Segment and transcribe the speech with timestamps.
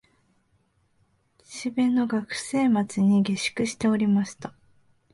[1.43, 4.51] 岸辺の学生町に下宿しておりました